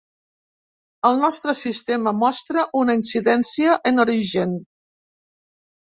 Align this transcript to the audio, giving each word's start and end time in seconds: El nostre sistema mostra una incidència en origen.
El 1.09 1.19
nostre 1.23 1.53
sistema 1.59 2.13
mostra 2.23 2.65
una 2.81 2.97
incidència 3.01 3.79
en 3.91 4.05
origen. 4.07 4.57